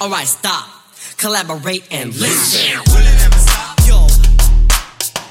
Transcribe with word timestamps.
Alright, 0.00 0.26
stop. 0.26 0.68
Collaborate 1.18 1.84
and 1.90 2.14
listen. 2.16 2.78
Will 2.86 3.00
it 3.02 3.24
ever 3.24 3.38
stop? 3.38 3.78
Yo, 3.86 4.06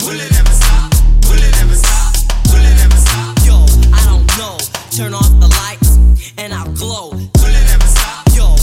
Will 0.05 0.19
it 0.19 0.31
ever 0.39 0.51
stop? 0.51 0.93
Will 1.25 1.41
it 1.41 1.61
ever 1.61 1.75
stop? 1.75 2.13
Will 2.53 2.63
it 2.63 2.77
ever 2.83 2.97
stop? 2.97 3.37
yo, 3.45 3.65
I 3.93 4.03
don't 4.05 4.27
know. 4.37 4.57
Turn 4.91 5.13
off 5.13 5.29
the 5.39 5.47
lights 5.47 5.97
and 6.37 6.53
I'll 6.53 6.71
glow. 6.73 7.09
Will 7.11 7.25
it 7.25 7.69
ever 7.73 7.87
stop? 7.87 8.27
Yo, 8.35 8.55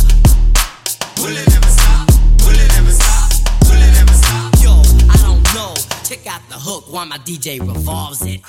Will 1.22 1.36
it 1.36 1.48
ever 1.56 1.70
stop? 1.70 2.08
Will 2.46 2.54
it 2.54 2.72
ever 2.78 2.92
stop? 2.92 3.30
Will 3.66 3.82
it 3.82 3.94
ever 3.98 4.14
stop? 4.14 4.54
yo, 4.62 4.72
I 5.10 5.16
don't 5.26 5.42
know. 5.54 5.74
Check 6.04 6.26
out 6.26 6.42
the 6.48 6.56
hook 6.58 6.92
while 6.92 7.06
my 7.06 7.18
DJ 7.18 7.60
revolves 7.60 8.22
it. 8.26 8.40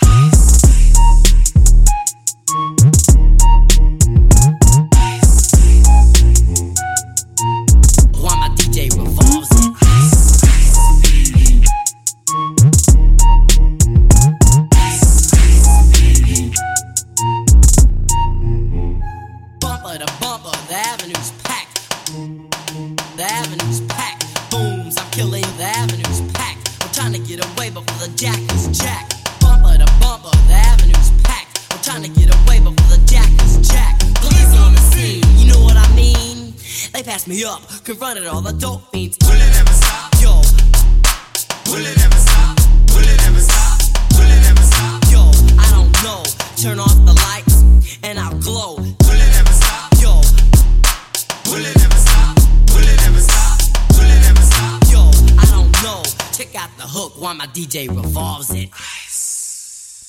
Avenue's 23.46 23.82
packed. 23.82 24.26
Booms, 24.50 24.98
I'm 24.98 25.12
killing 25.12 25.46
the 25.58 25.66
avenue's 25.66 26.22
packed. 26.34 26.78
I'm 26.82 26.92
trying 26.92 27.14
to 27.14 27.20
get 27.20 27.46
away 27.46 27.70
before 27.70 28.00
the 28.08 28.12
jack 28.16 28.40
is 28.54 28.68
jacked. 28.78 29.14
Bumper 29.40 29.78
to 29.78 29.86
bumper, 30.02 30.32
the 30.50 30.54
avenue's 30.54 31.12
packed. 31.24 31.62
I'm 31.72 31.80
trying 31.82 32.04
to 32.04 32.10
get 32.10 32.34
away 32.34 32.60
before 32.60 32.90
the 32.90 33.02
jack 33.06 33.30
is 33.44 33.58
jacked. 33.70 34.02
Police 34.16 34.54
on 34.58 34.74
the 34.74 34.82
scene, 34.92 35.24
you 35.38 35.52
know 35.52 35.60
what 35.62 35.78
I 35.78 35.88
mean? 35.96 36.54
They 36.94 37.04
passed 37.04 37.28
me 37.28 37.44
up, 37.44 37.62
confronted 37.84 38.26
all 38.26 38.42
the 38.42 38.54
dope 38.54 38.90
fiends. 38.92 39.18
Will 39.22 39.36
it 39.36 39.56
ever 39.62 39.74
stop? 39.74 40.10
Yo, 40.22 40.42
Will 41.70 41.86
it 41.86 41.98
ever 42.06 42.22
stop? 42.28 42.58
Will 42.94 43.06
it 43.06 43.22
ever 43.28 43.42
stop? 43.42 43.78
Will 44.18 44.32
it 44.32 44.44
ever 44.50 44.66
stop? 44.74 45.02
yo, 45.14 45.22
I 45.62 45.68
don't 45.70 45.94
know. 46.04 46.24
Turn 46.58 46.80
off 46.80 46.98
the 47.06 47.14
lights 47.30 47.62
and 48.04 48.18
I'll 48.20 48.40
glow. 48.40 48.78
Out 56.58 56.70
the 56.78 56.84
hook 56.84 57.22
while 57.22 57.36
my 57.36 57.48
DJ 57.48 57.90
revolves 57.90 58.50
it. 58.54 58.70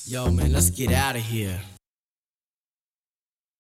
Yo, 0.09 0.31
man, 0.31 0.53
let's 0.53 0.71
get 0.71 0.93
out 0.93 1.17
of 1.17 1.23
here. 1.23 1.61